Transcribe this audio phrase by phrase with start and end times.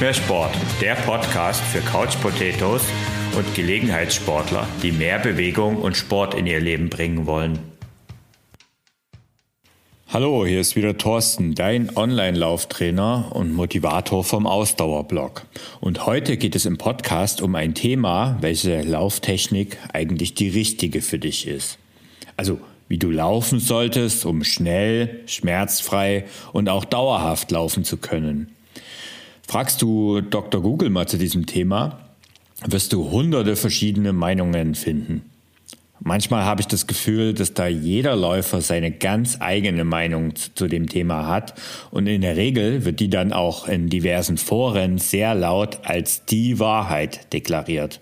[0.00, 2.82] Mehr Sport, der Podcast für Couch Potatoes
[3.36, 7.58] und Gelegenheitssportler, die mehr Bewegung und Sport in ihr Leben bringen wollen.
[10.06, 15.46] Hallo, hier ist wieder Thorsten, dein Online-Lauftrainer und Motivator vom Ausdauerblog.
[15.80, 21.18] Und heute geht es im Podcast um ein Thema, welche Lauftechnik eigentlich die richtige für
[21.18, 21.76] dich ist.
[22.36, 28.54] Also wie du laufen solltest, um schnell, schmerzfrei und auch dauerhaft laufen zu können.
[29.50, 30.60] Fragst du Dr.
[30.60, 32.00] Google mal zu diesem Thema,
[32.66, 35.22] wirst du hunderte verschiedene Meinungen finden.
[36.00, 40.86] Manchmal habe ich das Gefühl, dass da jeder Läufer seine ganz eigene Meinung zu dem
[40.86, 41.54] Thema hat
[41.90, 46.58] und in der Regel wird die dann auch in diversen Foren sehr laut als die
[46.58, 48.00] Wahrheit deklariert.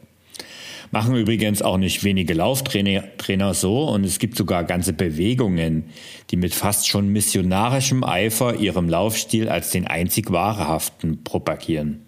[0.91, 5.84] Machen übrigens auch nicht wenige Lauftrainer Trainer so und es gibt sogar ganze Bewegungen,
[6.31, 12.03] die mit fast schon missionarischem Eifer ihrem Laufstil als den einzig wahrhaften propagieren.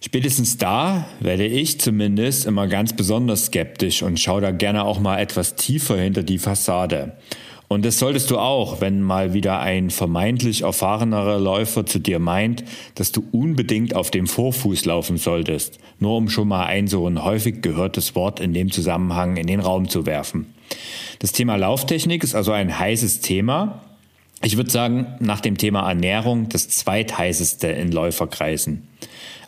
[0.00, 5.18] Spätestens da werde ich zumindest immer ganz besonders skeptisch und schaue da gerne auch mal
[5.18, 7.16] etwas tiefer hinter die Fassade.
[7.68, 12.64] Und das solltest du auch, wenn mal wieder ein vermeintlich erfahrenerer Läufer zu dir meint,
[12.94, 17.22] dass du unbedingt auf dem Vorfuß laufen solltest, nur um schon mal ein so ein
[17.22, 20.46] häufig gehörtes Wort in dem Zusammenhang in den Raum zu werfen.
[21.18, 23.82] Das Thema Lauftechnik ist also ein heißes Thema.
[24.42, 28.88] Ich würde sagen, nach dem Thema Ernährung das zweitheißeste in Läuferkreisen.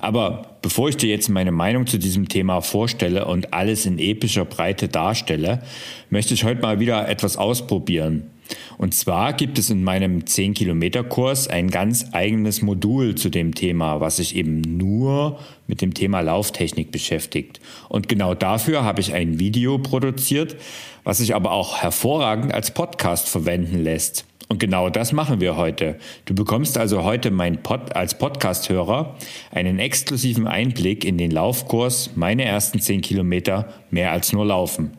[0.00, 4.44] Aber bevor ich dir jetzt meine Meinung zu diesem Thema vorstelle und alles in epischer
[4.44, 5.62] Breite darstelle,
[6.08, 8.30] möchte ich heute mal wieder etwas ausprobieren.
[8.78, 14.16] Und zwar gibt es in meinem 10-Kilometer-Kurs ein ganz eigenes Modul zu dem Thema, was
[14.16, 17.60] sich eben nur mit dem Thema Lauftechnik beschäftigt.
[17.88, 20.56] Und genau dafür habe ich ein Video produziert,
[21.04, 24.24] was sich aber auch hervorragend als Podcast verwenden lässt.
[24.50, 25.96] Und genau das machen wir heute.
[26.24, 29.14] Du bekommst also heute mein Pod als Podcast-Hörer
[29.52, 34.90] einen exklusiven Einblick in den Laufkurs Meine ersten 10 Kilometer mehr als nur laufen.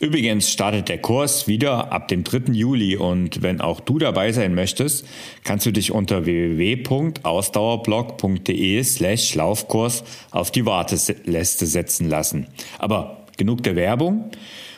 [0.00, 2.54] Übrigens startet der Kurs wieder ab dem 3.
[2.54, 5.06] Juli und wenn auch du dabei sein möchtest,
[5.44, 10.02] kannst du dich unter www.ausdauerblog.de slash Laufkurs
[10.32, 12.48] auf die Warteliste setzen lassen.
[12.80, 14.32] Aber genug der Werbung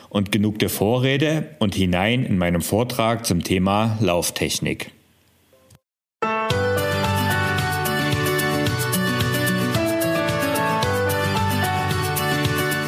[0.09, 4.91] und genug der Vorrede und hinein in meinem Vortrag zum Thema Lauftechnik.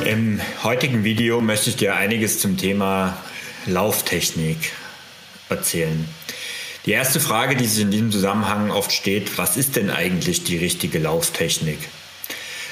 [0.05, 3.17] Im heutigen Video möchte ich dir einiges zum Thema
[3.65, 4.73] Lauftechnik
[5.47, 6.05] erzählen.
[6.85, 10.57] Die erste Frage, die sich in diesem Zusammenhang oft steht, was ist denn eigentlich die
[10.57, 11.77] richtige Lauftechnik?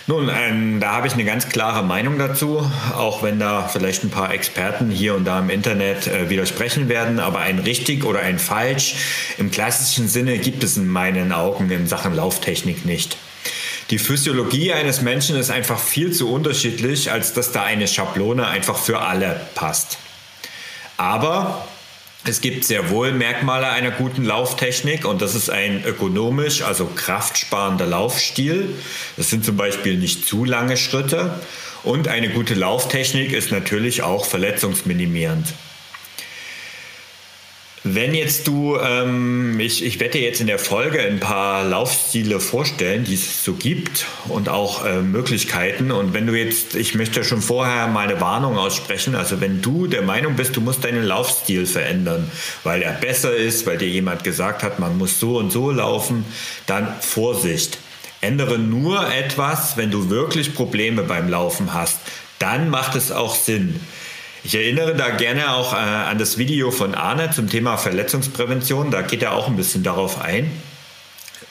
[0.10, 4.10] Nun, ähm, da habe ich eine ganz klare Meinung dazu, auch wenn da vielleicht ein
[4.10, 7.20] paar Experten hier und da im Internet äh, widersprechen werden.
[7.20, 8.96] Aber ein richtig oder ein falsch
[9.38, 13.18] im klassischen Sinne gibt es in meinen Augen in Sachen Lauftechnik nicht.
[13.92, 18.80] Die Physiologie eines Menschen ist einfach viel zu unterschiedlich, als dass da eine Schablone einfach
[18.80, 20.00] für alle passt.
[20.98, 21.68] Aber
[22.26, 27.86] es gibt sehr wohl Merkmale einer guten Lauftechnik und das ist ein ökonomisch, also kraftsparender
[27.86, 28.76] Laufstil.
[29.16, 31.40] Das sind zum Beispiel nicht zu lange Schritte
[31.84, 35.48] und eine gute Lauftechnik ist natürlich auch verletzungsminimierend.
[37.86, 42.42] Wenn jetzt du, ähm, ich, ich werde dir jetzt in der Folge ein paar Laufstile
[42.42, 45.92] vorstellen, die es so gibt und auch äh, Möglichkeiten.
[45.92, 49.88] Und wenn du jetzt, ich möchte schon vorher mal eine Warnung aussprechen, also wenn du
[49.88, 52.30] der Meinung bist, du musst deinen Laufstil verändern,
[52.66, 56.26] weil er besser ist, weil dir jemand gesagt hat, man muss so und so laufen,
[56.66, 57.78] dann Vorsicht.
[58.20, 62.00] Ändere nur etwas, wenn du wirklich Probleme beim Laufen hast.
[62.40, 63.80] Dann macht es auch Sinn.
[64.44, 68.90] Ich erinnere da gerne auch äh, an das Video von Arne zum Thema Verletzungsprävention.
[68.90, 70.50] Da geht er auch ein bisschen darauf ein.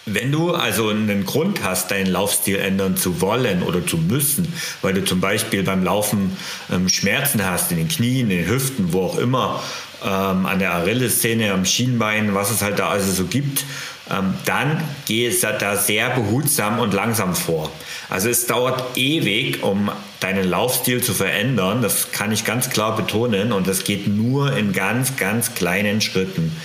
[0.07, 4.95] Wenn du also einen Grund hast, deinen Laufstil ändern zu wollen oder zu müssen, weil
[4.95, 6.35] du zum Beispiel beim Laufen
[6.73, 9.63] ähm, Schmerzen hast in den Knien, in den Hüften, wo auch immer,
[10.03, 13.65] ähm, an der Achillessehne, am Schienbein, was es halt da also so gibt,
[14.11, 17.71] ähm, dann geh da sehr behutsam und langsam vor.
[18.09, 19.91] Also es dauert ewig, um
[20.21, 21.83] deinen Laufstil zu verändern.
[21.83, 26.57] Das kann ich ganz klar betonen und das geht nur in ganz, ganz kleinen Schritten.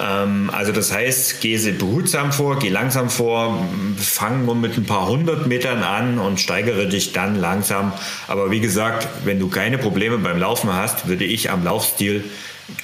[0.00, 3.66] Ähm, also das heißt, geh behutsam vor, geh langsam vor,
[3.98, 7.92] fang nur mit ein paar hundert Metern an und steigere dich dann langsam.
[8.28, 12.24] Aber wie gesagt, wenn du keine Probleme beim Laufen hast, würde ich am Laufstil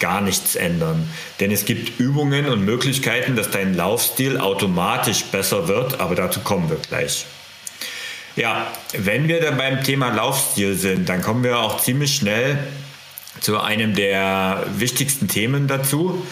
[0.01, 1.09] gar nichts ändern.
[1.41, 6.71] Denn es gibt Übungen und Möglichkeiten, dass dein Laufstil automatisch besser wird, aber dazu kommen
[6.71, 7.27] wir gleich.
[8.37, 12.59] Ja, wenn wir dann beim Thema Laufstil sind, dann kommen wir auch ziemlich schnell
[13.41, 16.25] zu einem der wichtigsten Themen dazu.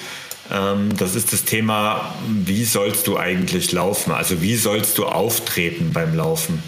[0.53, 4.12] Ähm, das ist das Thema, wie sollst du eigentlich laufen?
[4.12, 6.62] Also wie sollst du auftreten beim Laufen?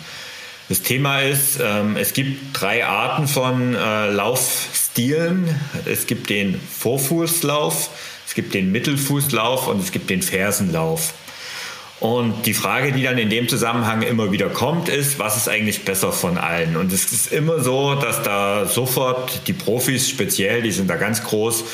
[0.68, 5.58] Das Thema ist, ähm, es gibt drei Arten von äh, Laufstilen.
[5.86, 7.88] Es gibt den Vorfußlauf,
[8.26, 11.14] es gibt den Mittelfußlauf und es gibt den Fersenlauf.
[12.00, 15.86] Und die Frage, die dann in dem Zusammenhang immer wieder kommt, ist, was ist eigentlich
[15.86, 16.76] besser von allen?
[16.76, 21.24] Und es ist immer so, dass da sofort die Profis speziell, die sind da ganz
[21.24, 21.64] groß,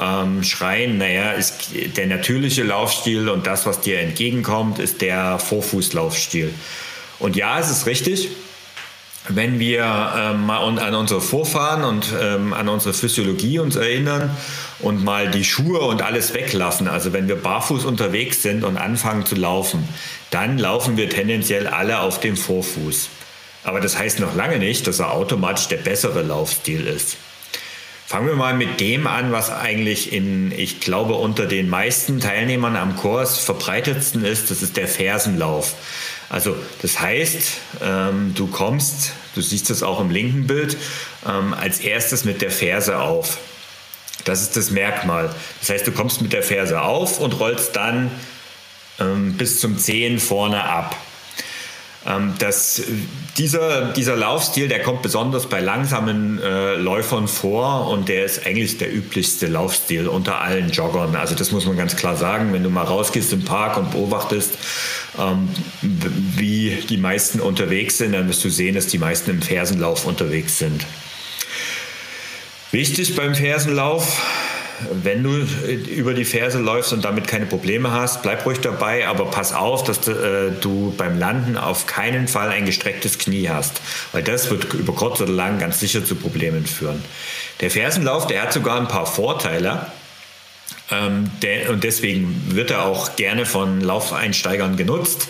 [0.00, 6.54] ähm, schreien, naja, ist der natürliche Laufstil und das, was dir entgegenkommt, ist der Vorfußlaufstil.
[7.18, 8.30] Und ja, es ist richtig.
[9.28, 14.30] Wenn wir ähm, mal an unsere Vorfahren und ähm, an unsere Physiologie uns erinnern
[14.78, 19.26] und mal die Schuhe und alles weglassen, also wenn wir barfuß unterwegs sind und anfangen
[19.26, 19.88] zu laufen,
[20.30, 23.08] dann laufen wir tendenziell alle auf dem Vorfuß.
[23.64, 27.16] Aber das heißt noch lange nicht, dass er automatisch der bessere Laufstil ist.
[28.06, 32.76] Fangen wir mal mit dem an, was eigentlich in, ich glaube, unter den meisten Teilnehmern
[32.76, 34.52] am Kurs verbreitetsten ist.
[34.52, 35.74] Das ist der Fersenlauf.
[36.28, 37.52] Also das heißt,
[37.82, 40.76] ähm, du kommst, du siehst das auch im linken Bild,
[41.26, 43.38] ähm, als erstes mit der Ferse auf.
[44.24, 45.32] Das ist das Merkmal.
[45.60, 48.10] Das heißt, du kommst mit der Ferse auf und rollst dann
[48.98, 50.96] ähm, bis zum Zehen vorne ab.
[52.06, 52.82] Ähm, das,
[53.38, 58.78] dieser, dieser Laufstil, der kommt besonders bei langsamen äh, Läufern vor und der ist eigentlich
[58.78, 61.14] der üblichste Laufstil unter allen Joggern.
[61.16, 62.52] Also das muss man ganz klar sagen.
[62.52, 64.52] Wenn du mal rausgehst im Park und beobachtest,
[65.18, 65.48] ähm,
[65.82, 70.58] wie die meisten unterwegs sind, dann wirst du sehen, dass die meisten im Fersenlauf unterwegs
[70.58, 70.86] sind.
[72.72, 74.20] Wichtig beim Fersenlauf,
[75.02, 75.30] wenn du
[75.66, 79.52] äh, über die Ferse läufst und damit keine Probleme hast, bleib ruhig dabei, aber pass
[79.52, 83.80] auf, dass du, äh, du, beim Landen auf keinen Fall ein gestrecktes Knie hast,
[84.12, 87.02] weil das wird über kurz oder lang ganz sicher zu Problemen führen.
[87.60, 89.86] Der Fersenlauf, der hat sogar ein paar Vorteile.
[90.90, 95.28] Ähm, der, und deswegen wird er auch gerne von Laufeinsteigern genutzt.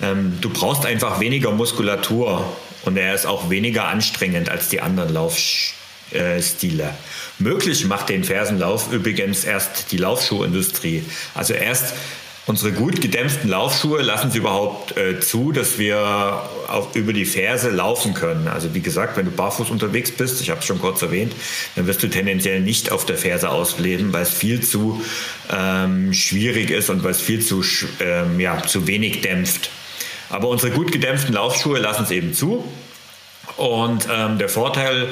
[0.00, 2.44] Ähm, du brauchst einfach weniger Muskulatur
[2.84, 5.81] und er ist auch weniger anstrengend als die anderen Laufstile.
[7.38, 11.04] Möglich macht den Fersenlauf übrigens erst die Laufschuhindustrie.
[11.34, 11.94] Also erst
[12.46, 17.70] unsere gut gedämpften Laufschuhe lassen sie überhaupt äh, zu, dass wir auf, über die Ferse
[17.70, 18.48] laufen können.
[18.48, 21.32] Also wie gesagt, wenn du barfuß unterwegs bist, ich habe es schon kurz erwähnt,
[21.76, 25.02] dann wirst du tendenziell nicht auf der Ferse ausleben, weil es viel zu
[25.50, 27.62] ähm, schwierig ist und weil es viel zu,
[28.00, 29.70] ähm, ja, zu wenig dämpft.
[30.28, 32.64] Aber unsere gut gedämpften Laufschuhe lassen es eben zu.
[33.56, 35.08] Und ähm, der Vorteil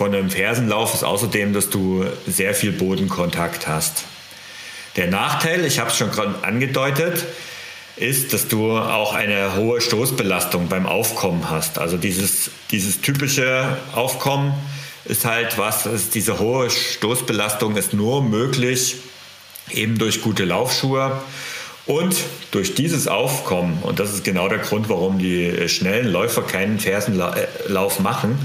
[0.00, 4.04] von einem Fersenlauf ist außerdem, dass du sehr viel Bodenkontakt hast.
[4.96, 7.26] Der Nachteil, ich habe es schon gerade angedeutet,
[7.96, 11.78] ist, dass du auch eine hohe Stoßbelastung beim Aufkommen hast.
[11.78, 14.54] Also dieses, dieses typische Aufkommen
[15.04, 18.96] ist halt was, ist diese hohe Stoßbelastung ist nur möglich
[19.70, 21.20] eben durch gute Laufschuhe
[21.84, 22.16] und
[22.52, 28.00] durch dieses Aufkommen, und das ist genau der Grund, warum die schnellen Läufer keinen Fersenlauf
[28.00, 28.38] machen,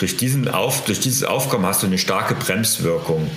[0.00, 3.30] durch, diesen Auf, durch dieses Aufkommen hast du eine starke Bremswirkung.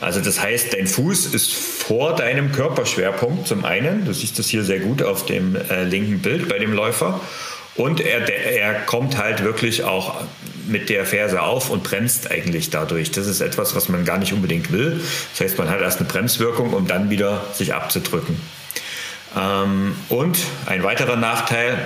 [0.00, 4.62] Also das heißt, dein Fuß ist vor deinem Körperschwerpunkt zum einen, du siehst das hier
[4.62, 7.20] sehr gut auf dem äh, linken Bild bei dem Läufer,
[7.78, 10.20] und er, der, er kommt halt wirklich auch
[10.66, 13.12] mit der Ferse auf und bremst eigentlich dadurch.
[13.12, 15.00] Das ist etwas, was man gar nicht unbedingt will.
[15.32, 18.40] Das heißt, man hat erst eine Bremswirkung, um dann wieder sich abzudrücken.
[19.36, 21.78] Ähm, und ein weiterer Nachteil,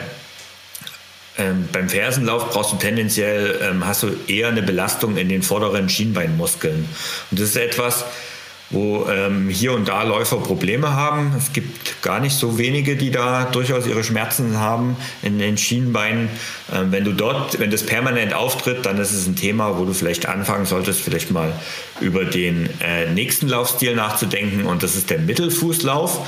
[1.38, 5.88] ähm, beim Fersenlauf brauchst du tendenziell, ähm, hast du eher eine Belastung in den vorderen
[5.88, 6.88] Schienbeinmuskeln.
[7.30, 8.04] Und das ist etwas,
[8.72, 11.34] wo ähm, hier und da Läufer Probleme haben.
[11.36, 16.28] Es gibt gar nicht so wenige, die da durchaus ihre Schmerzen haben in den Schienbeinen.
[16.72, 19.92] Ähm, wenn du dort, wenn das permanent auftritt, dann ist es ein Thema, wo du
[19.92, 21.52] vielleicht anfangen solltest, vielleicht mal
[22.00, 24.64] über den äh, nächsten Laufstil nachzudenken.
[24.64, 26.26] Und das ist der Mittelfußlauf.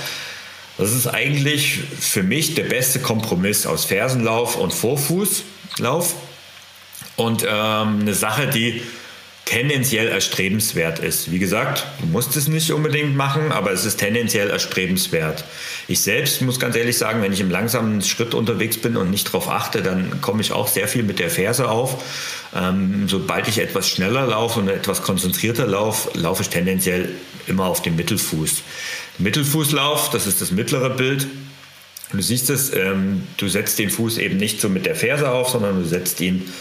[0.76, 6.14] Das ist eigentlich für mich der beste Kompromiss aus Fersenlauf und Vorfußlauf.
[7.16, 8.82] Und ähm, eine Sache, die
[9.44, 11.30] tendenziell erstrebenswert ist.
[11.30, 15.44] Wie gesagt, du musst es nicht unbedingt machen, aber es ist tendenziell erstrebenswert.
[15.86, 19.28] Ich selbst muss ganz ehrlich sagen, wenn ich im langsamen Schritt unterwegs bin und nicht
[19.28, 22.02] darauf achte, dann komme ich auch sehr viel mit der Ferse auf.
[22.54, 27.10] Ähm, sobald ich etwas schneller laufe und etwas konzentrierter laufe, laufe ich tendenziell
[27.46, 28.62] immer auf dem Mittelfuß.
[29.18, 31.26] Mittelfußlauf, das ist das mittlere Bild.
[32.12, 35.50] Du siehst es, ähm, du setzt den Fuß eben nicht so mit der Ferse auf,
[35.50, 36.52] sondern du setzt ihn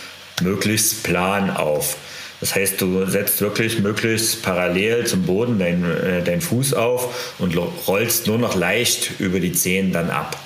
[0.42, 1.98] möglichst plan auf.
[2.40, 7.56] Das heißt, du setzt wirklich möglichst parallel zum Boden deinen äh, dein Fuß auf und
[7.88, 10.38] rollst nur noch leicht über die Zehen dann ab.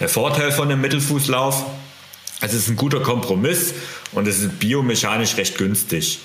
[0.00, 1.64] Der Vorteil von dem Mittelfußlauf,
[2.42, 3.72] es ist ein guter Kompromiss
[4.12, 6.18] und es ist biomechanisch recht günstig.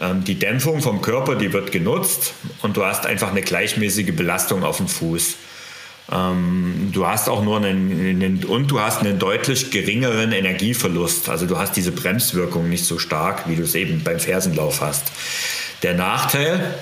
[0.00, 4.64] Ähm, die Dämpfung vom Körper, die wird genutzt und du hast einfach eine gleichmäßige Belastung
[4.64, 5.36] auf dem Fuß.
[6.12, 11.28] Ähm, du hast auch nur einen, einen, und du hast einen deutlich geringeren Energieverlust.
[11.28, 15.12] Also du hast diese Bremswirkung nicht so stark, wie du es eben beim Fersenlauf hast.
[15.82, 16.74] Der Nachteil,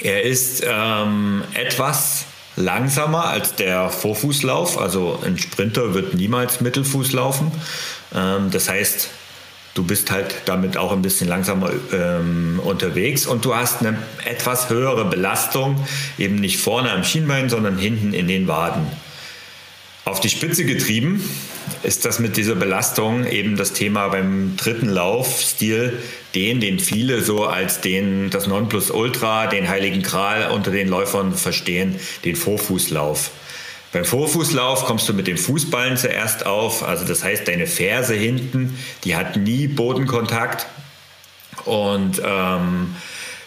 [0.00, 2.26] er ist ähm, etwas
[2.56, 4.78] langsamer als der Vorfußlauf.
[4.78, 7.50] Also ein Sprinter wird niemals Mittelfuß laufen.
[8.14, 9.10] Ähm, das heißt,
[9.76, 14.70] du bist halt damit auch ein bisschen langsamer ähm, unterwegs und du hast eine etwas
[14.70, 15.76] höhere Belastung,
[16.18, 18.86] eben nicht vorne am Schienbein, sondern hinten in den Waden.
[20.04, 21.22] Auf die Spitze getrieben
[21.82, 25.98] ist das mit dieser Belastung eben das Thema beim dritten Laufstil,
[26.34, 31.96] den, den viele so als den, das Nonplusultra, den Heiligen Gral unter den Läufern verstehen,
[32.24, 33.30] den Vorfußlauf.
[33.96, 38.78] Beim Vorfußlauf kommst du mit dem Fußballen zuerst auf, also das heißt, deine Ferse hinten,
[39.04, 40.66] die hat nie Bodenkontakt
[41.64, 42.94] und ähm,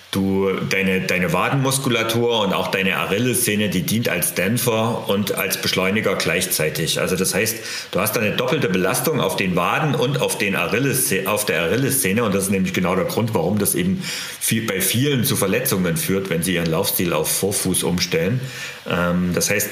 [0.09, 6.15] du, deine, deine Wadenmuskulatur und auch deine Arillessehne, die dient als Dämpfer und als Beschleuniger
[6.15, 6.99] gleichzeitig.
[6.99, 7.57] Also das heißt,
[7.91, 12.23] du hast eine doppelte Belastung auf den Waden und auf, den Achilles, auf der Arillessehne
[12.23, 14.01] und das ist nämlich genau der Grund, warum das eben
[14.39, 18.41] viel, bei vielen zu Verletzungen führt, wenn sie ihren Laufstil auf Vorfuß umstellen.
[18.89, 19.69] Ähm, das heißt,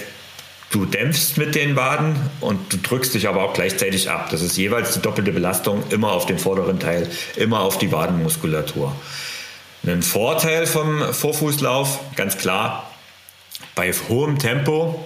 [0.78, 4.28] Du dämpfst mit den Waden und du drückst dich aber auch gleichzeitig ab.
[4.30, 8.96] Das ist jeweils die doppelte Belastung, immer auf den vorderen Teil, immer auf die Wadenmuskulatur.
[9.88, 12.92] Ein Vorteil vom Vorfußlauf, ganz klar,
[13.74, 15.04] bei hohem Tempo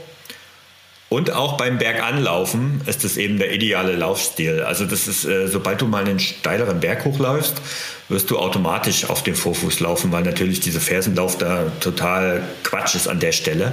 [1.08, 4.63] und auch beim Berganlaufen ist es eben der ideale Laufstil.
[4.63, 7.62] Also das ist, äh, sobald du mal einen steileren Berg hochläufst,
[8.10, 13.08] wirst du automatisch auf dem Vorfuß laufen, weil natürlich dieser Fersenlauf da total Quatsch ist
[13.08, 13.72] an der Stelle.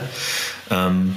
[0.70, 1.16] Ähm,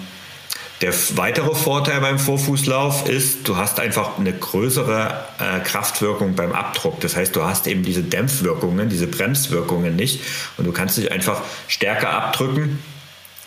[0.81, 7.00] der weitere Vorteil beim Vorfußlauf ist, du hast einfach eine größere äh, Kraftwirkung beim Abdruck.
[7.01, 10.21] Das heißt, du hast eben diese Dämpfwirkungen, diese Bremswirkungen nicht
[10.57, 12.79] und du kannst dich einfach stärker abdrücken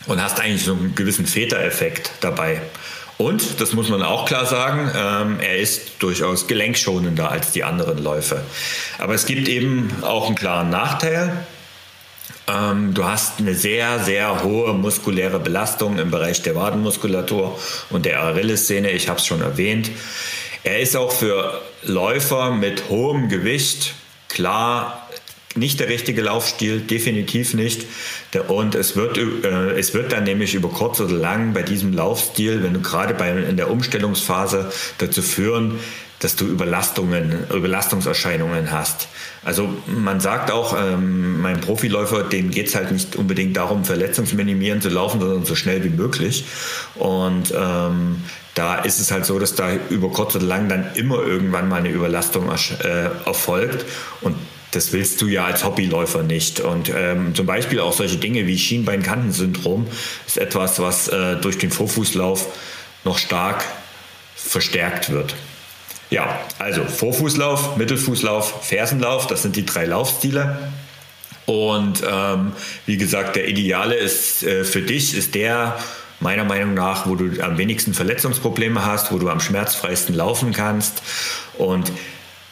[0.07, 2.63] und hast eigentlich so einen gewissen Vätereffekt dabei.
[3.17, 8.03] Und, das muss man auch klar sagen, ähm, er ist durchaus gelenkschonender als die anderen
[8.03, 8.43] Läufe.
[8.99, 11.47] Aber es gibt eben auch einen klaren Nachteil.
[12.47, 17.59] Ähm, du hast eine sehr, sehr hohe muskuläre Belastung im Bereich der Wadenmuskulatur
[17.91, 18.91] und der Achillessehne.
[18.91, 19.91] Ich habe es schon erwähnt.
[20.63, 23.95] Er ist auch für Läufer mit hohem Gewicht
[24.29, 25.01] klar
[25.57, 27.87] nicht der richtige Laufstil, definitiv nicht.
[28.49, 32.63] Und es wird, äh, es wird dann nämlich über kurz oder lang bei diesem Laufstil,
[32.63, 35.79] wenn du gerade bei, in der Umstellungsphase dazu führen,
[36.25, 39.09] dass du Überlastungen, Überlastungserscheinungen hast.
[39.45, 44.83] Also man sagt auch, ähm, mein Profiläufer, dem geht es halt nicht unbedingt darum, verletzungsminimierend
[44.83, 46.47] zu laufen, sondern so schnell wie möglich.
[46.95, 48.23] Und ähm,
[48.55, 51.77] da ist es halt so, dass da über kurz oder lang dann immer irgendwann mal
[51.77, 53.85] eine Überlastung äh, erfolgt.
[54.23, 54.35] Und
[54.71, 56.61] das willst du ja als Hobbyläufer nicht.
[56.61, 59.87] Und ähm, zum Beispiel auch solche Dinge wie Schienbeinkantensyndrom
[60.27, 62.47] ist etwas, was äh, durch den Vorfußlauf
[63.05, 63.63] noch stark
[64.35, 65.35] verstärkt wird.
[66.11, 70.59] Ja, also Vorfußlauf, Mittelfußlauf, Fersenlauf, das sind die drei Laufstile.
[71.47, 72.53] Und ähm,
[72.87, 75.77] wie gesagt, der ideale ist äh, für dich ist der
[76.21, 81.03] meiner Meinung nach, wo du am wenigsten Verletzungsprobleme hast, wo du am schmerzfreisten laufen kannst.
[81.59, 81.93] Und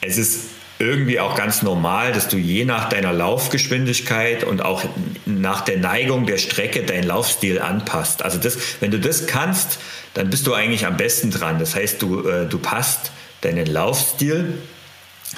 [0.01, 0.41] es ist
[0.79, 4.83] irgendwie auch ganz normal, dass du je nach deiner Laufgeschwindigkeit und auch
[5.25, 8.23] nach der Neigung der Strecke deinen Laufstil anpasst.
[8.23, 9.79] Also das, wenn du das kannst,
[10.15, 11.59] dann bist du eigentlich am besten dran.
[11.59, 14.59] Das heißt, du, äh, du passt deinen Laufstil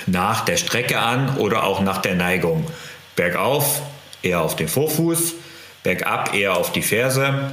[0.07, 2.67] nach der Strecke an oder auch nach der Neigung.
[3.17, 3.83] Bergauf
[4.23, 5.35] eher auf den Vorfuß,
[5.83, 7.53] bergab eher auf die Ferse.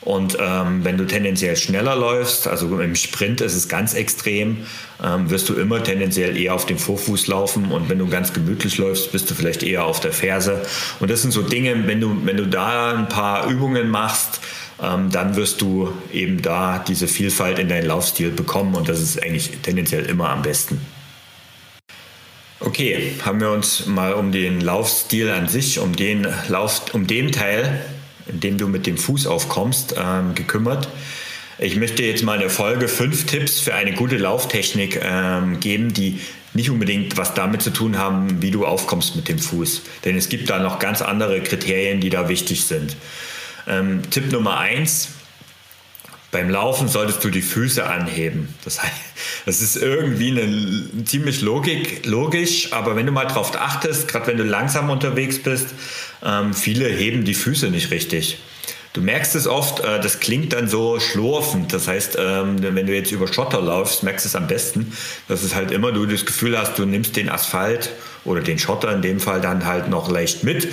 [0.00, 4.66] Und ähm, wenn du tendenziell schneller läufst, also im Sprint ist es ganz extrem,
[5.02, 7.70] ähm, wirst du immer tendenziell eher auf dem Vorfuß laufen.
[7.70, 10.62] Und wenn du ganz gemütlich läufst, bist du vielleicht eher auf der Ferse.
[10.98, 14.40] Und das sind so Dinge, wenn du, wenn du da ein paar Übungen machst,
[14.82, 19.22] ähm, dann wirst du eben da diese Vielfalt in deinen Laufstil bekommen und das ist
[19.22, 20.80] eigentlich tendenziell immer am besten.
[22.60, 27.32] Okay, haben wir uns mal um den Laufstil an sich, um den, Lauf, um den
[27.32, 27.84] Teil,
[28.26, 30.88] in dem du mit dem Fuß aufkommst, ähm, gekümmert.
[31.58, 36.20] Ich möchte jetzt mal eine Folge fünf Tipps für eine gute Lauftechnik ähm, geben, die
[36.54, 39.82] nicht unbedingt was damit zu tun haben, wie du aufkommst mit dem Fuß.
[40.04, 42.96] Denn es gibt da noch ganz andere Kriterien, die da wichtig sind.
[43.66, 45.08] Ähm, Tipp Nummer eins.
[46.30, 48.54] Beim Laufen solltest du die Füße anheben.
[48.64, 48.92] Das, heißt,
[49.44, 54.38] das ist irgendwie eine, ziemlich logik, logisch, aber wenn du mal darauf achtest, gerade wenn
[54.38, 55.68] du langsam unterwegs bist,
[56.24, 58.38] ähm, viele heben die Füße nicht richtig.
[58.94, 61.72] Du merkst es oft, äh, das klingt dann so schlurfend.
[61.72, 64.92] Das heißt, ähm, wenn du jetzt über Schotter laufst, merkst du es am besten,
[65.28, 67.90] dass es halt immer du das Gefühl hast, du nimmst den Asphalt
[68.24, 70.68] oder den Schotter in dem Fall dann halt noch leicht mit.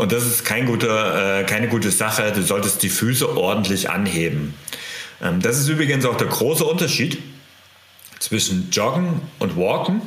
[0.00, 2.32] Und das ist kein guter, äh, keine gute Sache.
[2.34, 4.54] Du solltest die Füße ordentlich anheben.
[5.22, 7.18] Ähm, das ist übrigens auch der große Unterschied
[8.18, 10.00] zwischen Joggen und Walken.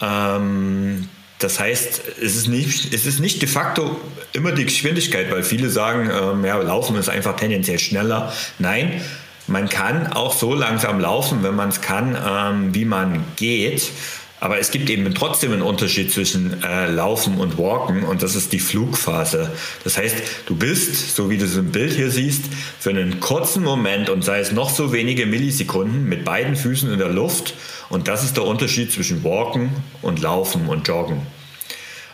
[0.00, 1.08] Ähm,
[1.38, 4.00] das heißt, es ist, nicht, es ist nicht de facto
[4.32, 8.32] immer die Geschwindigkeit, weil viele sagen, ähm, ja, Laufen ist einfach tendenziell schneller.
[8.58, 9.00] Nein,
[9.46, 13.92] man kann auch so langsam laufen, wenn man es kann, ähm, wie man geht.
[14.38, 18.52] Aber es gibt eben trotzdem einen Unterschied zwischen äh, Laufen und Walken und das ist
[18.52, 19.50] die Flugphase.
[19.82, 20.16] Das heißt,
[20.46, 22.44] du bist, so wie du es im Bild hier siehst,
[22.78, 26.98] für einen kurzen Moment und sei es noch so wenige Millisekunden mit beiden Füßen in
[26.98, 27.54] der Luft
[27.88, 29.70] und das ist der Unterschied zwischen Walken
[30.02, 31.22] und Laufen und Joggen.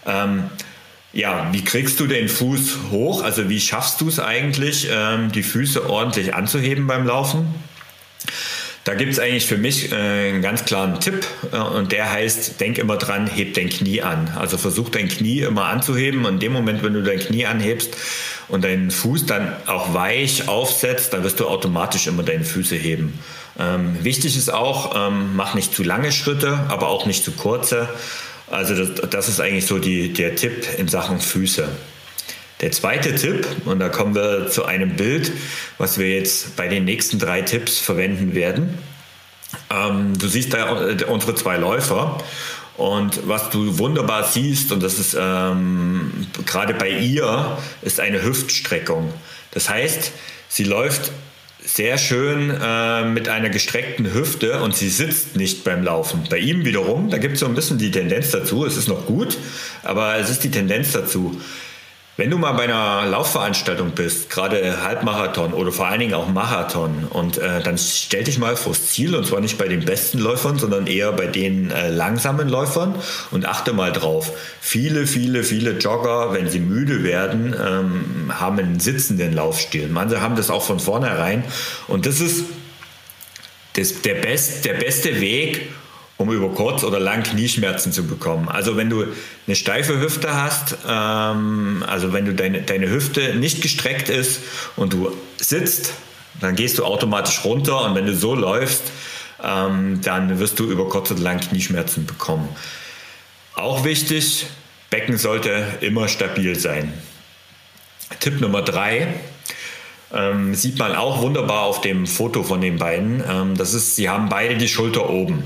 [0.07, 0.45] Ähm,
[1.13, 3.23] ja, wie kriegst du den Fuß hoch?
[3.23, 7.55] Also wie schaffst du es eigentlich, ähm, die Füße ordentlich anzuheben beim Laufen?
[8.85, 12.61] Da gibt es eigentlich für mich äh, einen ganz klaren Tipp äh, und der heißt,
[12.61, 14.33] denk immer dran, heb dein Knie an.
[14.37, 17.97] Also versuch dein Knie immer anzuheben und in dem Moment, wenn du dein Knie anhebst
[18.49, 23.21] und deinen Fuß dann auch weich aufsetzt, dann wirst du automatisch immer deine Füße heben.
[23.57, 27.89] Ähm, wichtig ist auch, ähm, mach nicht zu lange Schritte, aber auch nicht zu kurze.
[28.51, 31.69] Also das, das ist eigentlich so die, der Tipp in Sachen Füße.
[32.63, 35.33] Der zweite Tipp, und da kommen wir zu einem Bild,
[35.79, 38.79] was wir jetzt bei den nächsten drei Tipps verwenden werden.
[39.69, 42.19] Ähm, du siehst da äh, unsere zwei Läufer.
[42.77, 49.13] Und was du wunderbar siehst, und das ist ähm, gerade bei ihr, ist eine Hüftstreckung.
[49.51, 50.13] Das heißt,
[50.49, 51.11] sie läuft
[51.65, 56.25] sehr schön äh, mit einer gestreckten Hüfte und sie sitzt nicht beim Laufen.
[56.31, 59.07] Bei ihm wiederum, da gibt es so ein bisschen die Tendenz dazu, es ist noch
[59.07, 59.37] gut,
[59.83, 61.41] aber es ist die Tendenz dazu.
[62.19, 67.05] Wenn du mal bei einer Laufveranstaltung bist, gerade Halbmarathon oder vor allen Dingen auch Marathon,
[67.09, 70.59] und äh, dann stell dich mal vors Ziel und zwar nicht bei den besten Läufern,
[70.59, 72.97] sondern eher bei den äh, langsamen Läufern
[73.31, 74.31] und achte mal drauf.
[74.61, 79.89] Viele, viele, viele Jogger, wenn sie müde werden, ähm, haben einen sitzenden Laufstil.
[79.89, 81.45] Manche haben das auch von vornherein
[81.89, 82.45] und das ist
[83.73, 85.71] das, der, best, der beste Weg,
[86.23, 88.49] um über kurz oder lang Knieschmerzen zu bekommen.
[88.49, 89.07] Also wenn du
[89.47, 94.41] eine steife Hüfte hast, ähm, also wenn du deine, deine Hüfte nicht gestreckt ist
[94.77, 95.93] und du sitzt,
[96.41, 98.83] dann gehst du automatisch runter und wenn du so läufst,
[99.43, 102.49] ähm, dann wirst du über kurz oder lang Knieschmerzen bekommen.
[103.55, 104.47] Auch wichtig,
[104.91, 106.93] Becken sollte immer stabil sein.
[108.21, 109.09] Tipp Nummer drei,
[110.15, 113.25] ähm, sieht man auch wunderbar auf dem Foto von den beiden.
[113.29, 115.43] Ähm, das ist, sie haben beide die Schulter oben.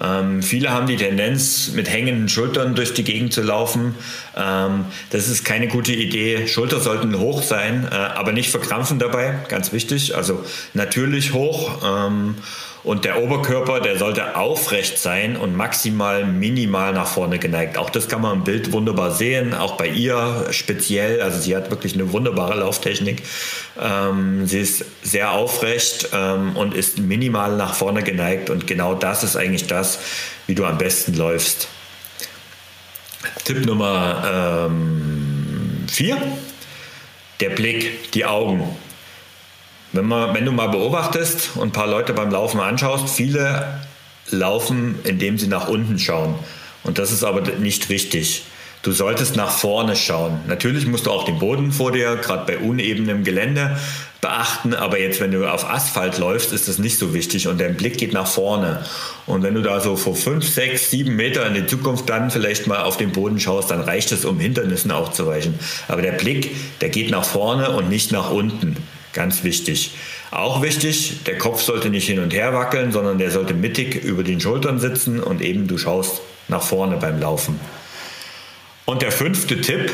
[0.00, 3.94] Ähm, viele haben die Tendenz, mit hängenden Schultern durch die Gegend zu laufen.
[4.36, 6.46] Ähm, das ist keine gute Idee.
[6.46, 10.14] Schulter sollten hoch sein, äh, aber nicht verkrampfen dabei, ganz wichtig.
[10.14, 11.82] Also natürlich hoch.
[11.84, 12.34] Ähm,
[12.86, 17.78] und der Oberkörper, der sollte aufrecht sein und maximal minimal nach vorne geneigt.
[17.78, 21.20] Auch das kann man im Bild wunderbar sehen, auch bei ihr speziell.
[21.20, 23.24] Also sie hat wirklich eine wunderbare Lauftechnik.
[23.82, 28.50] Ähm, sie ist sehr aufrecht ähm, und ist minimal nach vorne geneigt.
[28.50, 29.98] Und genau das ist eigentlich das,
[30.46, 31.66] wie du am besten läufst.
[33.44, 34.70] Tipp Nummer
[35.88, 36.14] 4.
[36.14, 36.22] Ähm,
[37.40, 38.76] der Blick, die Augen.
[39.96, 43.80] Wenn, man, wenn du mal beobachtest und ein paar Leute beim Laufen anschaust, viele
[44.30, 46.34] laufen, indem sie nach unten schauen.
[46.84, 48.44] Und das ist aber nicht richtig.
[48.82, 50.38] Du solltest nach vorne schauen.
[50.46, 53.76] Natürlich musst du auch den Boden vor dir, gerade bei unebenem Gelände,
[54.20, 54.74] beachten.
[54.74, 57.98] Aber jetzt, wenn du auf Asphalt läufst, ist das nicht so wichtig und dein Blick
[57.98, 58.84] geht nach vorne.
[59.26, 62.66] Und wenn du da so vor fünf, sechs, sieben Meter in die Zukunft dann vielleicht
[62.66, 65.58] mal auf den Boden schaust, dann reicht es, um Hindernissen aufzuweichen.
[65.88, 68.76] Aber der Blick, der geht nach vorne und nicht nach unten.
[69.16, 69.92] Ganz wichtig.
[70.30, 74.22] Auch wichtig, der Kopf sollte nicht hin und her wackeln, sondern der sollte mittig über
[74.22, 77.58] den Schultern sitzen und eben du schaust nach vorne beim Laufen.
[78.84, 79.90] Und der fünfte Tipp,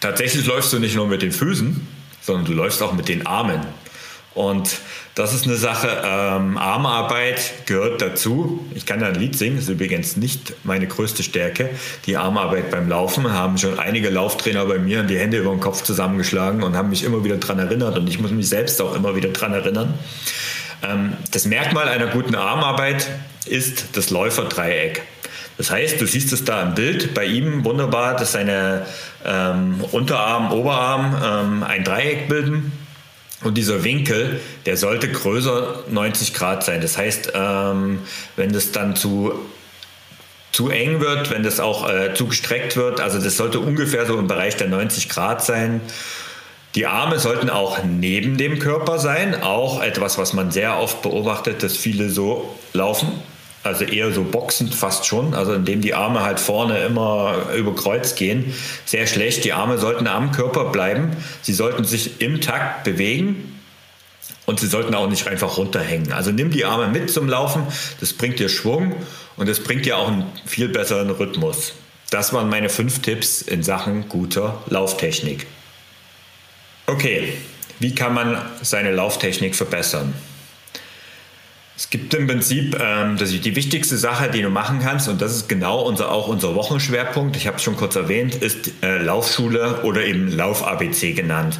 [0.00, 1.88] tatsächlich läufst du nicht nur mit den Füßen,
[2.20, 3.62] sondern du läufst auch mit den Armen.
[4.36, 4.80] Und
[5.14, 8.62] das ist eine Sache, ähm, Armarbeit gehört dazu.
[8.74, 11.70] Ich kann ein Lied singen, ist übrigens nicht meine größte Stärke.
[12.04, 15.84] Die Armarbeit beim Laufen haben schon einige Lauftrainer bei mir die Hände über den Kopf
[15.84, 19.16] zusammengeschlagen und haben mich immer wieder daran erinnert und ich muss mich selbst auch immer
[19.16, 19.94] wieder daran erinnern.
[20.82, 23.08] Ähm, das Merkmal einer guten Armarbeit
[23.46, 25.00] ist das Läuferdreieck.
[25.56, 28.84] Das heißt, du siehst es da im Bild bei ihm wunderbar, dass seine
[29.24, 32.85] ähm, Unterarm, Oberarm ähm, ein Dreieck bilden
[33.42, 36.80] und dieser Winkel, der sollte größer 90 Grad sein.
[36.80, 38.00] Das heißt, ähm,
[38.36, 39.32] wenn das dann zu,
[40.52, 44.18] zu eng wird, wenn das auch äh, zu gestreckt wird, also das sollte ungefähr so
[44.18, 45.80] im Bereich der 90 Grad sein.
[46.74, 51.62] Die Arme sollten auch neben dem Körper sein, auch etwas, was man sehr oft beobachtet,
[51.62, 53.08] dass viele so laufen.
[53.66, 58.14] Also eher so boxend fast schon, also indem die Arme halt vorne immer über Kreuz
[58.14, 58.54] gehen.
[58.84, 59.44] Sehr schlecht.
[59.44, 61.16] Die Arme sollten am Körper bleiben.
[61.42, 63.60] Sie sollten sich im Takt bewegen
[64.46, 66.12] und sie sollten auch nicht einfach runterhängen.
[66.12, 67.66] Also nimm die Arme mit zum Laufen.
[67.98, 68.94] Das bringt dir Schwung
[69.36, 71.72] und es bringt dir auch einen viel besseren Rhythmus.
[72.10, 75.48] Das waren meine fünf Tipps in Sachen guter Lauftechnik.
[76.86, 77.32] Okay,
[77.80, 80.14] wie kann man seine Lauftechnik verbessern?
[81.76, 85.36] Es gibt im Prinzip ähm, das die wichtigste Sache, die du machen kannst, und das
[85.36, 89.82] ist genau unser, auch unser Wochenschwerpunkt, ich habe es schon kurz erwähnt, ist äh, Laufschule
[89.82, 91.58] oder eben Lauf-ABC genannt.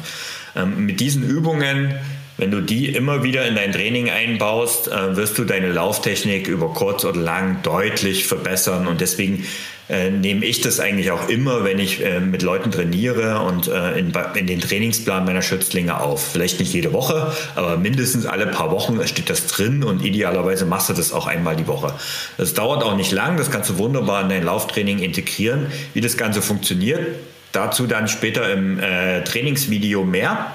[0.55, 1.93] Ähm, mit diesen Übungen
[2.37, 6.73] wenn du die immer wieder in dein Training einbaust, äh, wirst du deine Lauftechnik über
[6.73, 8.87] kurz oder lang deutlich verbessern.
[8.87, 9.45] Und deswegen
[9.89, 13.97] äh, nehme ich das eigentlich auch immer, wenn ich äh, mit Leuten trainiere und äh,
[13.97, 16.31] in, in, den Trainingsplan meiner Schützlinge auf.
[16.33, 20.89] Vielleicht nicht jede Woche, aber mindestens alle paar Wochen steht das drin und idealerweise machst
[20.89, 21.93] du das auch einmal die Woche.
[22.37, 25.67] Das dauert auch nicht lang, das kannst du wunderbar in dein Lauftraining integrieren.
[25.93, 27.07] Wie das Ganze funktioniert,
[27.53, 30.51] dazu dann später im äh, Trainingsvideo mehr.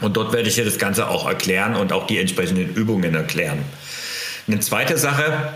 [0.00, 3.58] Und dort werde ich dir das Ganze auch erklären und auch die entsprechenden Übungen erklären.
[4.46, 5.54] Eine zweite Sache,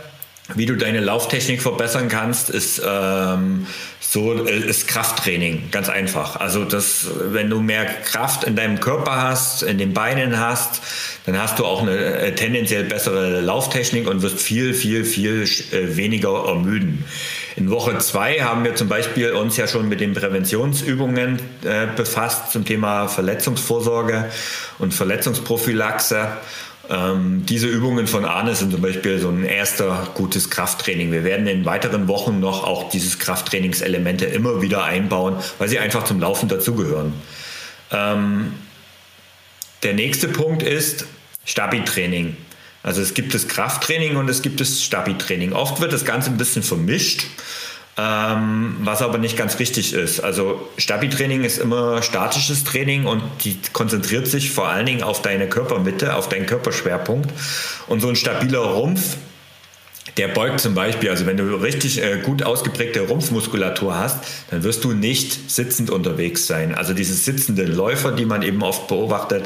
[0.54, 3.66] wie du deine Lauftechnik verbessern kannst, ist ähm,
[4.00, 6.36] so ist Krafttraining, ganz einfach.
[6.36, 10.80] Also das, wenn du mehr Kraft in deinem Körper hast, in den Beinen hast,
[11.26, 15.96] dann hast du auch eine äh, tendenziell bessere Lauftechnik und wirst viel, viel, viel äh,
[15.96, 17.04] weniger ermüden.
[17.56, 22.52] In Woche zwei haben wir zum Beispiel uns ja schon mit den Präventionsübungen äh, befasst
[22.52, 24.30] zum Thema Verletzungsvorsorge
[24.78, 26.28] und Verletzungsprophylaxe.
[26.88, 31.12] Ähm, diese Übungen von Arne sind zum Beispiel so ein erster gutes Krafttraining.
[31.12, 36.04] Wir werden in weiteren Wochen noch auch dieses Krafttrainingselemente immer wieder einbauen, weil sie einfach
[36.04, 37.12] zum Laufen dazugehören.
[37.92, 38.54] Ähm,
[39.82, 41.06] der nächste Punkt ist
[41.44, 42.36] Stabi-Training.
[42.82, 45.52] Also es gibt das Krafttraining und es gibt das Stabi-Training.
[45.52, 47.24] Oft wird das Ganze ein bisschen vermischt,
[47.98, 50.20] ähm, was aber nicht ganz richtig ist.
[50.20, 55.48] Also Stabi-Training ist immer statisches Training und die konzentriert sich vor allen Dingen auf deine
[55.48, 57.30] Körpermitte, auf deinen Körperschwerpunkt.
[57.86, 59.16] Und so ein stabiler Rumpf
[60.16, 64.18] der beugt zum Beispiel, also wenn du richtig äh, gut ausgeprägte Rumpfmuskulatur hast,
[64.50, 66.74] dann wirst du nicht sitzend unterwegs sein.
[66.74, 69.44] Also diese sitzenden Läufer, die man eben oft beobachtet,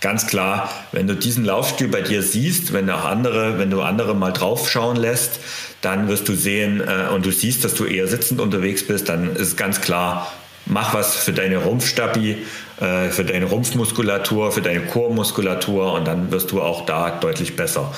[0.00, 4.14] ganz klar, wenn du diesen Laufstil bei dir siehst, wenn du andere, wenn du andere
[4.14, 5.40] mal draufschauen lässt,
[5.80, 9.36] dann wirst du sehen äh, und du siehst, dass du eher sitzend unterwegs bist, dann
[9.36, 10.32] ist ganz klar,
[10.66, 12.38] mach was für deine Rumpfstabi,
[12.80, 17.92] äh, für deine Rumpfmuskulatur, für deine Chormuskulatur und dann wirst du auch da deutlich besser.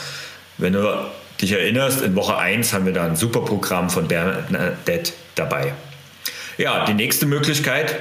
[0.58, 1.06] Wenn du
[1.40, 5.72] dich erinnerst, in Woche 1 haben wir da ein super Programm von Bernadette dabei.
[6.58, 7.96] Ja, die nächste Möglichkeit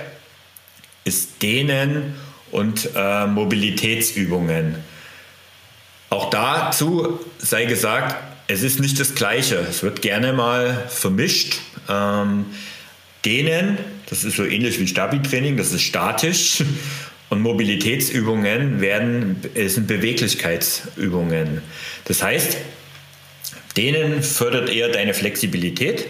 [1.04, 2.16] ist Dehnen
[2.52, 4.76] und äh, Mobilitätsübungen.
[6.10, 8.16] Auch dazu sei gesagt,
[8.48, 9.56] es ist nicht das Gleiche.
[9.58, 11.58] Es wird gerne mal vermischt.
[11.90, 12.46] Ähm,
[13.26, 16.64] Dehnen, das ist so ähnlich wie Stabi-Training, das ist statisch.
[17.30, 21.64] Und Mobilitätsübungen werden, sind Beweglichkeitsübungen.
[22.06, 22.58] Das heißt,
[23.78, 26.06] Dehnen fördert eher deine Flexibilität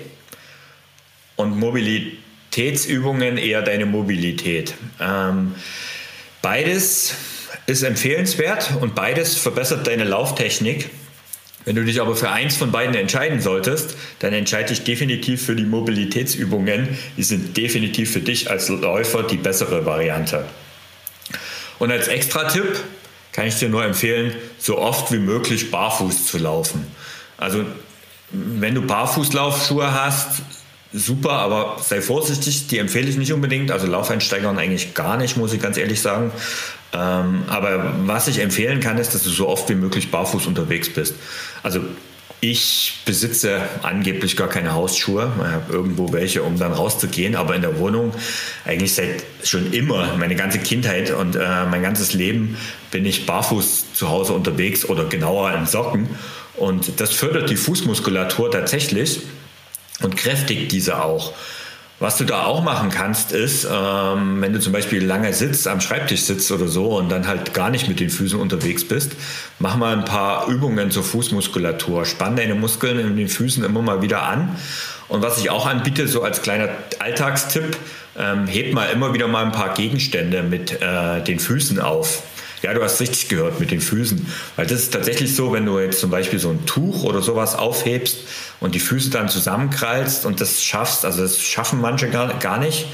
[1.36, 4.74] und Mobilitätsübungen eher deine Mobilität.
[5.00, 5.56] Ähm,
[6.42, 7.16] beides
[7.66, 10.90] ist empfehlenswert und beides verbessert deine Lauftechnik.
[11.66, 15.56] Wenn du dich aber für eins von beiden entscheiden solltest, dann entscheide dich definitiv für
[15.56, 16.96] die Mobilitätsübungen.
[17.18, 20.46] Die sind definitiv für dich als Läufer die bessere Variante.
[21.80, 22.84] Und als Extra-Tipp
[23.32, 26.86] kann ich dir nur empfehlen, so oft wie möglich barfuß zu laufen.
[27.38, 27.66] Also
[28.32, 30.42] wenn du Barfußlaufschuhe hast,
[30.94, 33.72] super, aber sei vorsichtig, die empfehle ich nicht unbedingt.
[33.72, 36.32] Also Laufeinsteigern eigentlich gar nicht, muss ich ganz ehrlich sagen.
[36.94, 40.90] Ähm, aber was ich empfehlen kann, ist, dass du so oft wie möglich barfuß unterwegs
[40.90, 41.16] bist.
[41.64, 41.82] Also
[42.52, 45.32] ich besitze angeblich gar keine Hausschuhe.
[45.38, 48.14] Ich habe irgendwo welche, um dann rauszugehen, aber in der Wohnung
[48.66, 52.58] eigentlich seit schon immer, meine ganze Kindheit und äh, mein ganzes Leben
[52.92, 56.10] bin ich barfuß zu Hause unterwegs oder genauer in Socken.
[56.56, 59.22] Und das fördert die Fußmuskulatur tatsächlich
[60.02, 61.34] und kräftigt diese auch.
[62.00, 65.80] Was du da auch machen kannst, ist, ähm, wenn du zum Beispiel lange sitzt, am
[65.80, 69.14] Schreibtisch sitzt oder so und dann halt gar nicht mit den Füßen unterwegs bist,
[69.60, 72.04] mach mal ein paar Übungen zur Fußmuskulatur.
[72.04, 74.58] Spann deine Muskeln in den Füßen immer mal wieder an.
[75.08, 76.68] Und was ich auch anbiete, so als kleiner
[77.00, 77.78] Alltagstipp,
[78.18, 82.24] ähm, heb mal immer wieder mal ein paar Gegenstände mit äh, den Füßen auf.
[82.62, 84.26] Ja, du hast richtig gehört mit den Füßen.
[84.56, 87.56] Weil das ist tatsächlich so, wenn du jetzt zum Beispiel so ein Tuch oder sowas
[87.56, 88.18] aufhebst
[88.60, 92.88] und die Füße dann zusammenkrallst und das schaffst, also das schaffen manche gar, gar nicht.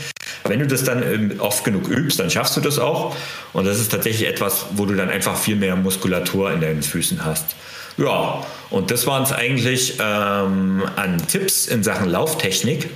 [0.43, 3.15] wenn du das dann ähm, oft genug übst, dann schaffst du das auch.
[3.53, 7.23] Und das ist tatsächlich etwas, wo du dann einfach viel mehr Muskulatur in deinen Füßen
[7.23, 7.55] hast.
[7.97, 12.89] Ja, und das waren es eigentlich ähm, an Tipps in Sachen Lauftechnik.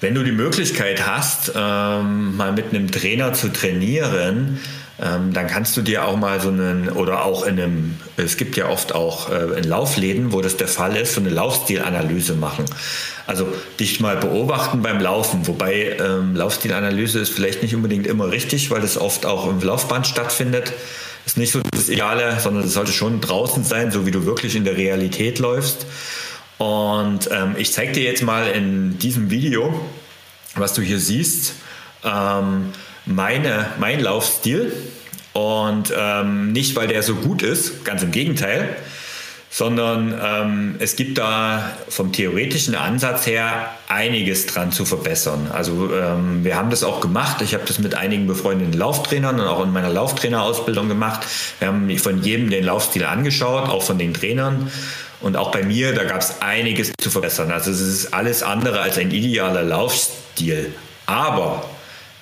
[0.00, 4.58] Wenn du die Möglichkeit hast, ähm, mal mit einem Trainer zu trainieren,
[5.00, 8.56] ähm, dann kannst du dir auch mal so einen, oder auch in einem, es gibt
[8.56, 12.66] ja oft auch äh, in Laufläden, wo das der Fall ist, so eine Laufstilanalyse machen.
[13.26, 13.48] Also
[13.80, 18.80] dich mal beobachten beim Laufen, wobei ähm, Laufstilanalyse ist vielleicht nicht unbedingt immer richtig, weil
[18.80, 20.72] das oft auch im Laufband stattfindet.
[21.24, 24.56] Ist nicht so das Ideale, sondern es sollte schon draußen sein, so wie du wirklich
[24.56, 25.86] in der Realität läufst.
[26.58, 29.80] Und ähm, ich zeige dir jetzt mal in diesem Video,
[30.56, 31.54] was du hier siehst,
[32.04, 32.72] ähm,
[33.06, 34.72] meine, mein Laufstil.
[35.32, 38.76] Und ähm, nicht, weil der so gut ist, ganz im Gegenteil,
[39.52, 45.50] sondern ähm, es gibt da vom theoretischen Ansatz her einiges dran zu verbessern.
[45.52, 47.42] Also ähm, wir haben das auch gemacht.
[47.42, 51.26] Ich habe das mit einigen befreundeten Lauftrainern und auch in meiner Lauftrainerausbildung gemacht.
[51.58, 54.70] Wir haben von jedem den Laufstil angeschaut, auch von den Trainern.
[55.20, 57.52] Und auch bei mir, da gab es einiges zu verbessern.
[57.52, 60.74] Also es ist alles andere als ein idealer Laufstil.
[61.06, 61.64] Aber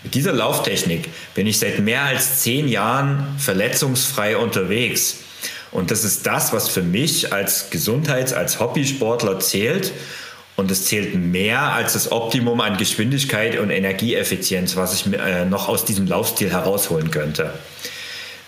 [0.02, 5.18] mit dieser Lauftechnik bin ich seit mehr als zehn Jahren verletzungsfrei unterwegs.
[5.72, 9.92] Und das ist das, was für mich als Gesundheits-, als Hobbysportler zählt.
[10.56, 15.68] Und es zählt mehr als das Optimum an Geschwindigkeit und Energieeffizienz, was ich äh, noch
[15.68, 17.54] aus diesem Laufstil herausholen könnte.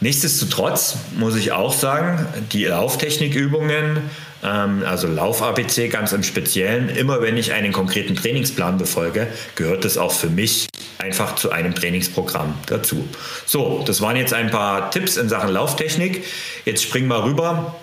[0.02, 4.10] Nichtsdestotrotz muss ich auch sagen, die Lauftechnikübungen,
[4.42, 9.98] ähm, also Lauf-ABC ganz im Speziellen, immer wenn ich einen konkreten Trainingsplan befolge, gehört das
[9.98, 10.66] auch für mich
[10.98, 13.08] einfach zu einem Trainingsprogramm dazu.
[13.46, 16.24] So, das waren jetzt ein paar Tipps in Sachen Lauftechnik.
[16.64, 17.76] Jetzt springen wir rüber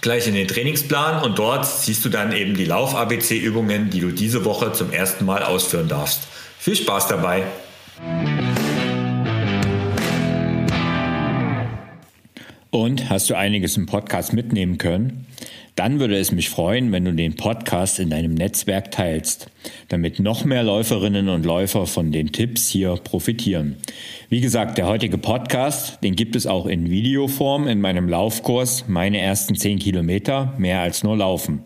[0.00, 4.46] gleich in den Trainingsplan und dort siehst du dann eben die Lauf-ABC-Übungen, die du diese
[4.46, 6.28] Woche zum ersten Mal ausführen darfst.
[6.58, 7.44] Viel Spaß dabei!
[12.78, 15.26] Und hast du einiges im Podcast mitnehmen können?
[15.74, 19.50] Dann würde es mich freuen, wenn du den Podcast in deinem Netzwerk teilst,
[19.88, 23.78] damit noch mehr Läuferinnen und Läufer von den Tipps hier profitieren.
[24.28, 29.18] Wie gesagt, der heutige Podcast, den gibt es auch in Videoform in meinem Laufkurs Meine
[29.20, 31.64] ersten 10 Kilometer, mehr als nur Laufen.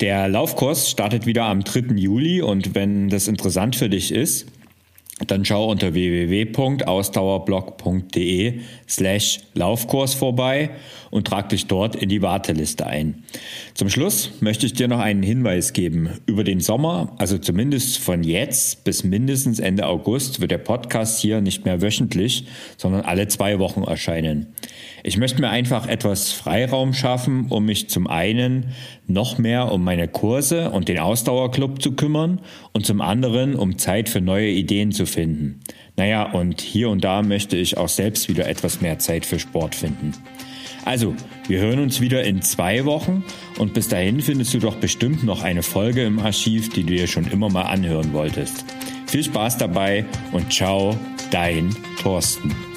[0.00, 1.94] Der Laufkurs startet wieder am 3.
[1.94, 4.48] Juli und wenn das interessant für dich ist,
[5.30, 10.70] dann schau unter www.ausdauerblog.de slash Laufkurs vorbei
[11.14, 13.22] und trag dich dort in die Warteliste ein.
[13.74, 16.10] Zum Schluss möchte ich dir noch einen Hinweis geben.
[16.26, 21.40] Über den Sommer, also zumindest von jetzt bis mindestens Ende August, wird der Podcast hier
[21.40, 22.46] nicht mehr wöchentlich,
[22.76, 24.48] sondern alle zwei Wochen erscheinen.
[25.04, 28.70] Ich möchte mir einfach etwas Freiraum schaffen, um mich zum einen
[29.06, 32.40] noch mehr um meine Kurse und den Ausdauerclub zu kümmern
[32.72, 35.60] und zum anderen um Zeit für neue Ideen zu finden.
[35.96, 39.76] Naja, und hier und da möchte ich auch selbst wieder etwas mehr Zeit für Sport
[39.76, 40.12] finden.
[40.84, 41.14] Also,
[41.48, 43.24] wir hören uns wieder in zwei Wochen
[43.58, 47.06] und bis dahin findest du doch bestimmt noch eine Folge im Archiv, die du dir
[47.06, 48.64] schon immer mal anhören wolltest.
[49.06, 50.96] Viel Spaß dabei und ciao,
[51.30, 52.73] dein Thorsten.